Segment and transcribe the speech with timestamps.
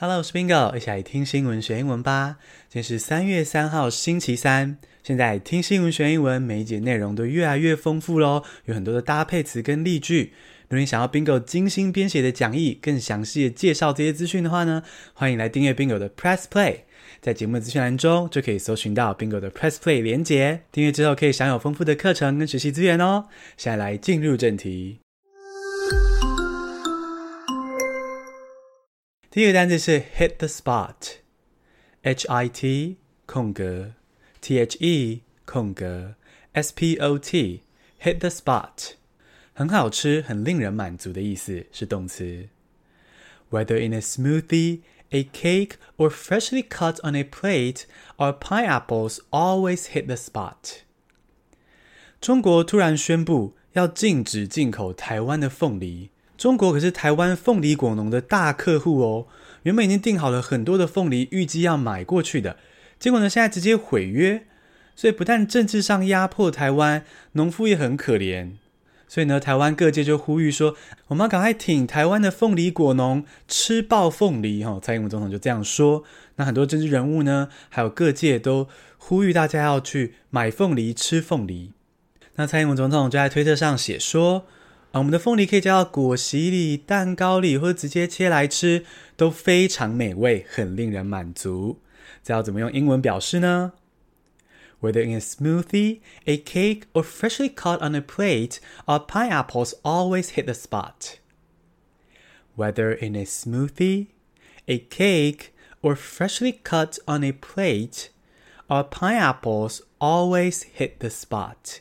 [0.00, 2.36] Hello，我是 Bingo，一起来听新闻学英文吧。
[2.68, 4.78] 今天是三月三号，星期三。
[5.02, 10.32] 现在听新闻学英文，每一节内容都越来越丰富喽，有很多的搭配词跟例句。
[10.68, 14.84] 如果你想要 Bingo 精心编写的讲义，更详细的介绍这些资讯的话呢，
[15.14, 16.82] 欢迎来订阅 Bingo 的 Press Play，
[17.20, 20.60] 在节目的资讯栏中就可以搜寻到 Bingo 的 Press Play 连结。
[20.70, 23.24] 订阅之后可以享有丰富的课程跟学习资源哦。
[23.56, 25.00] 现在来进入正题。
[29.33, 33.93] 第一个单词是 hit the spot，H I T 空格
[34.39, 36.13] T H E 空格
[36.51, 38.91] S P O T，hit the spot，
[39.55, 42.47] 很好吃，很令人满足的意思，是动词。
[43.49, 47.85] Whether in a smoothie, a cake, or freshly cut on a plate,
[48.17, 50.81] our pineapples always hit the spot。
[52.21, 56.11] 中国突然宣布要禁止进口台湾的凤梨。
[56.38, 59.26] 中国可是台湾凤梨果农的大客户哦，
[59.64, 62.56] 原本已经订好了很多的凤梨，预计要买过去的，
[63.00, 64.44] 结果呢，现在直接毁约，
[64.94, 68.52] 所以不但政治上压迫台湾，农夫也很可怜，
[69.08, 70.76] 所以呢，台湾各界就呼吁说，
[71.08, 76.04] 我们要赶快挺台湾的凤梨果农，吃爆凤梨哈、蔡英文总统就这样说，
[76.36, 81.72] 那很多政治人物呢，还有各界都呼吁大家要去买凤梨，吃凤梨。
[82.36, 84.46] 那蔡英文总统就在推特上写说。
[84.92, 88.86] 啊，我们的凤梨可以加到果昔里、蛋糕里，或者直接切来吃，
[89.16, 91.80] 都非常美味，很令人满足。
[92.24, 93.74] 这要怎么用英文表示呢
[94.80, 100.44] ？Whether in a smoothie, a cake, or freshly cut on a plate, our pineapples always hit
[100.44, 101.18] the spot.
[102.56, 104.06] Whether in a smoothie,
[104.66, 108.08] a cake, or freshly cut on a plate,
[108.68, 111.80] our pineapples always hit the spot.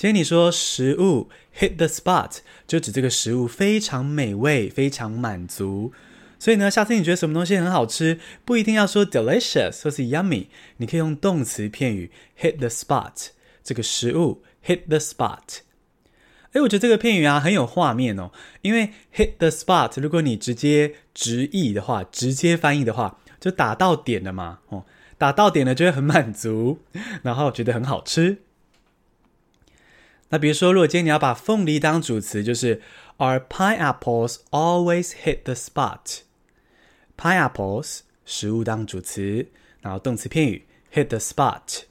[0.00, 5.92] 今天你说食物 hit the spot，就指这个食物非常美味，非常满足。
[6.38, 10.46] 所以呢，下次你觉得什么东西很好吃，不一定要说 delicious 或是 yummy，
[10.78, 13.26] 你可以用动词片语 hit the spot，
[13.62, 15.58] 这个食物 hit the spot。
[16.52, 18.30] 诶，我觉得这个片语啊很有画面哦，
[18.62, 24.86] 因为 hit the spot，如果你直接直译的话，直接翻译的话，就打到点了嘛，哦，
[25.18, 26.78] 打到点了就会很满足，
[27.22, 28.38] 然后觉得很好吃。
[30.30, 32.80] 那比如说，如果今天你要把凤梨当主词，就是
[33.18, 36.20] Our pineapples always hit the spot。
[37.16, 39.48] Pineapples 食物当主词，
[39.80, 41.82] 然后动词片语 hit the spot。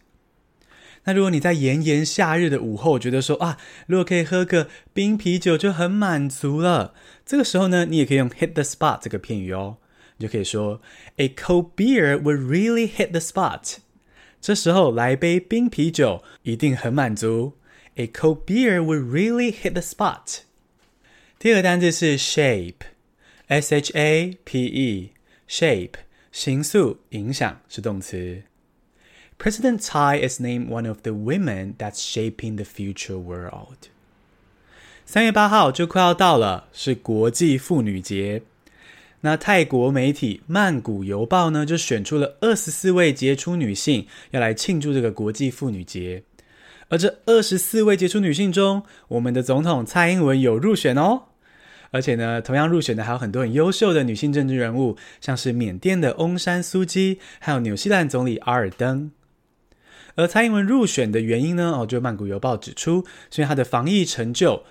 [1.04, 3.58] 那如果你在炎炎夏日的午后觉得说啊，
[3.88, 6.94] 如果可以喝个冰啤酒就很满足了，
[7.26, 9.78] 这个时候呢，你也可以用 hit the spot 这个片语哦，
[10.18, 10.82] 你就可以说
[11.18, 13.78] A cold beer would really hit the spot。
[14.40, 17.59] 这时候来杯冰啤酒一定很满足。
[17.97, 20.41] A cold beer would really hit the spot。
[21.39, 25.95] 第二个单字是 shape，S H A P E，shape
[26.33, 28.43] 形塑、影响是动词。
[29.39, 33.89] President Tsai is named one of the women that's shaping the future world。
[35.05, 38.43] 三月八号就快要到了，是国际妇女节。
[39.21, 46.23] 那泰国媒体《曼谷邮报》呢，就选出了二十四位杰出女性，要来庆祝这个国际妇女节。
[46.90, 51.24] 而这二十四位杰出女性中，我们的总统蔡英文有入选哦。
[51.92, 59.12] 而且呢，同样入选的还有很多很优秀的女性政治人物，像是缅甸的翁山苏姬，还有纽西兰总理阿尔登。
[60.16, 64.64] 而蔡英文入选的原因呢，哦，就曼谷邮报指出，是因为她的防疫成就。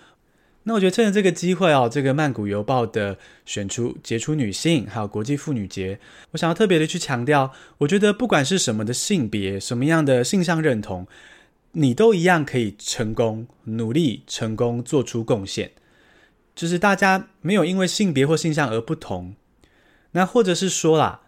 [0.65, 5.99] 那我觉得趁着这个机会哦，这个曼谷邮报的选出杰出女性，还有国际妇女节，
[6.33, 11.07] 我想要特别的去强调，我觉得不管是什么的性别，什么样的性向认同。
[11.73, 15.71] 你都一样可以成功努力成功做出贡献，
[16.55, 19.35] 就是大家没有因为性别或性向而不同，
[20.13, 21.21] 那或者是说啦，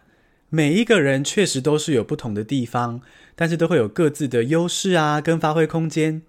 [0.49, 3.01] 每一个人确实都是有不同的地方，
[3.35, 6.23] 但是都会有各自的优势啊跟发挥空间。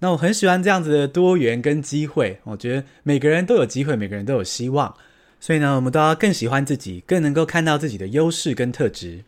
[0.00, 4.96] 那我很喜欢这样子的多元跟机会，我觉得每个人都有机会，每个人都有希望，
[5.38, 9.24] 所以呢，我们都要更喜欢自己，更能够看到自己的优势跟特质。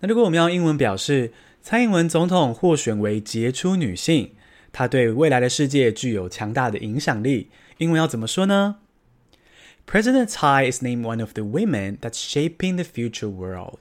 [0.00, 1.32] 那如果我们要英文表示，
[1.62, 4.32] 蔡英文总统获选为杰出女性，
[4.72, 7.50] 她对未来的世界具有强大的影响力。
[7.78, 8.76] 英文要怎么说呢
[9.86, 13.78] ？President Tsai is named one of the women that's shaping the future world.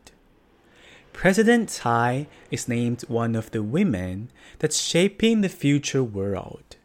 [1.13, 4.27] President Tsai is named one of the women
[4.59, 6.77] that's shaping the future world.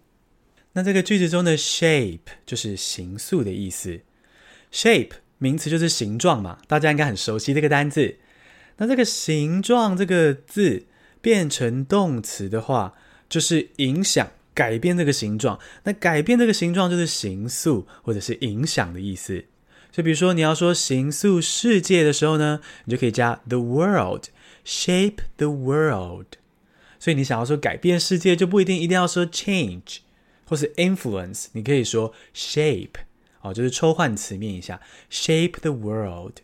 [0.73, 4.01] 那这个句子中的 shape 就是形塑的意思。
[4.73, 8.17] shape 名词就是形状嘛，大家应该很熟悉这个单字。
[8.77, 10.87] 那这个形状这个字
[11.21, 12.95] 变成动词的话，
[13.29, 15.59] 就是影响、改变这个形状。
[15.85, 19.45] 那改变这个形状就是形塑或者是影响的意思。
[19.93, 26.27] 就比如说你要说形塑世界的时候呢，你就可以加 the world，shape the world。
[26.99, 29.99] 所以你想要说改变世界，就不一定一定要说 change
[30.47, 32.95] 或是 influence，你可以说 shape，
[33.43, 34.81] 哦，就是抽换词面一下
[35.11, 36.39] ，shape the world。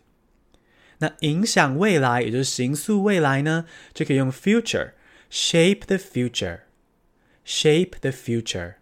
[1.01, 8.75] 那影响未来，也就是形塑未来呢，就可以用 future，shape the future，shape the future。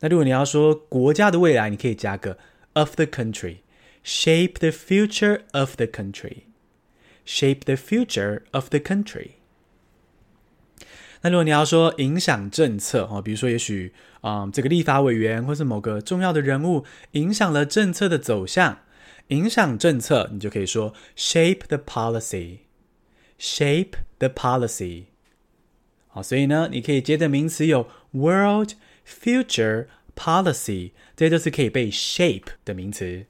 [0.00, 2.36] 那如果你要说国家的未来，你可以加个
[2.74, 9.30] of the country，shape the future of the country，shape the future of the country。
[11.22, 18.80] 那如果你要说影响政策哦，比如说也许啊、嗯，这个立法委员或是某个重要的人物影响了政策的走向。
[19.27, 25.05] 影响政策，你就可以说 shape the policy，shape the policy。
[26.07, 33.27] 好，所以呢，你可以接的名词有 world、future、policy，这些都是可以被 shape 的名词。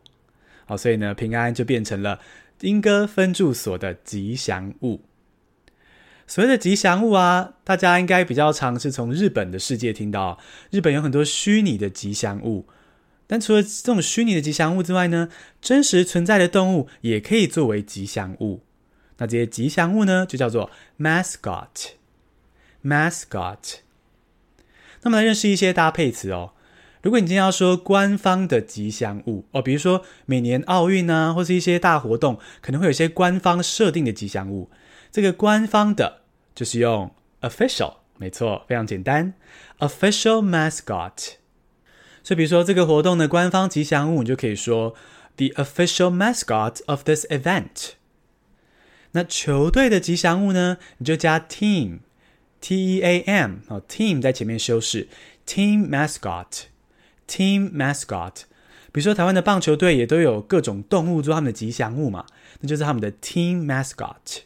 [0.66, 2.20] 好，所以呢，平安就变成了
[2.62, 5.02] 莺歌分驻所的吉祥物。
[6.26, 10.40] 所谓的吉祥物啊，大家应该比较常是从日本的世界听到，
[10.72, 12.66] 日本有很多虚拟的吉祥物。
[13.28, 15.30] 但除了这种虚拟的吉祥物之外呢，
[15.62, 18.62] 真实存在的动物也可以作为吉祥物。
[19.18, 20.70] 那这些吉祥物呢，就叫做
[21.00, 21.92] mascot。
[22.84, 23.78] mascot。
[25.04, 26.52] 那么来认识一些搭配词哦。
[27.02, 34.70] 如果你今天要说官方的吉祥物哦，比如说每年奥运啊，或是一些大活动，可能会有一些官方设定的吉祥物。
[35.12, 36.22] 这个官方的，
[36.56, 39.34] 就是用 official，没错，非常简单
[39.80, 41.34] ，official mascot。
[42.24, 44.96] 所以，比如说这个活动的官方吉祥物，你就可以说
[45.36, 47.96] the official mascot of this event。
[49.16, 50.78] 那球队的吉祥物呢？
[50.98, 55.08] 你就加 team，T E A M 哦，team 在前面修饰
[55.48, 58.34] ，team mascot，team mascot。
[58.92, 62.26] 比如说台湾的棒球队也都有各种动物做他们的吉祥物嘛，
[62.60, 64.42] 那就是他们的 team mascot。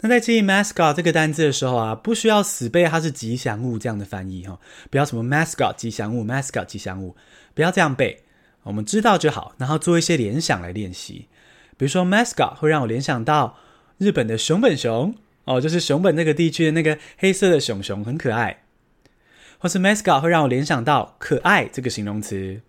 [0.00, 4.58] 那在记忆 mascot 这个单字的时候啊，不需要死背它是吉祥物这样的翻译哈，
[4.90, 7.14] 不要什么 mascot 吉祥物，mascot 吉祥物，
[7.54, 8.24] 不要这样背，
[8.64, 11.28] 我们知道就好，然后做一些联想来练习。
[11.76, 13.56] 比如说 mascot 会让我联想到。
[13.98, 18.62] 日本的熊本熊哦，就是熊本那个地区的那个黑色的熊熊很可爱，
[19.58, 22.60] 或是 mascot 会让我联想到可爱这个形容词，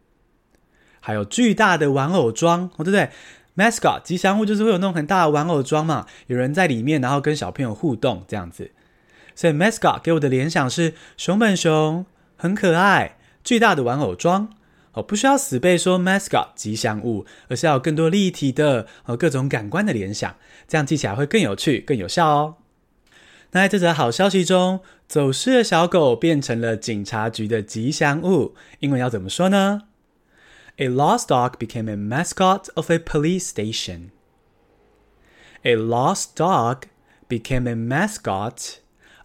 [0.99, 3.09] 还有巨大的玩偶装哦，对不对
[3.55, 8.71] ？mascot 吉祥物就是会有那种很大的玩偶装嘛，有人在里面，然后跟小朋友互动这样子，
[9.33, 12.05] 所以 mascot 给我的联想是熊本熊
[12.35, 14.53] 很可爱，巨大的玩偶装。
[14.95, 20.35] 哦，不需要死背说 mascot 吉祥物，而是要有更多立体的和各种感官的联想，
[20.67, 22.55] 这样记起来会更有趣、更有效哦。
[23.51, 29.83] 那在这则好消息中，走失的小狗变成了警察局的吉祥物，英文要怎么说呢
[30.77, 34.09] ？A lost dog became a mascot of a police station.
[35.63, 36.83] A lost dog
[37.27, 38.75] became a mascot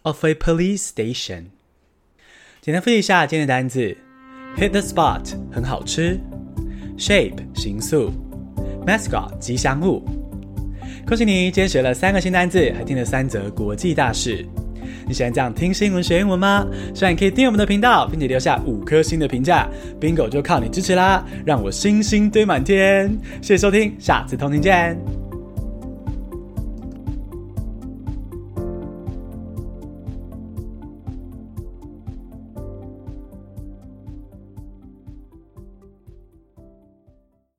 [0.02, 1.46] of a police station。
[2.60, 3.96] 简单复习一下今天的单字
[4.56, 6.18] ：hit the spot 很好吃
[6.98, 8.12] ，shape 形塑
[8.86, 10.02] ，mascot 吉祥物。
[11.06, 14.46] 恭喜你，今天学了三个新单字，还听了三则国际大事。
[15.06, 16.64] 你喜欢这样听新闻学英文吗？
[16.94, 19.68] 希望你可以订阅我们的频道，并且留下五颗星的评价。
[20.00, 23.10] Bingo 就靠你支持啦，让我星星堆满天。
[23.40, 25.19] 谢谢收听，下次通勤见。